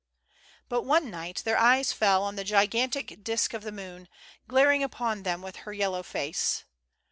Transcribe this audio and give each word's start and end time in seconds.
But 0.67 0.81
one 0.81 1.11
night 1.11 1.43
their 1.45 1.59
eyes 1.59 1.93
fell 1.93 2.23
on 2.23 2.35
the 2.35 2.43
gigantic 2.43 3.23
disc 3.23 3.53
of 3.53 3.61
the 3.61 3.71
moon, 3.71 4.07
glaring 4.47 4.81
upon 4.81 5.21
them 5.21 5.43
with 5.43 5.57
her 5.57 5.73
yellow 5.73 6.01
face. 6.01 6.63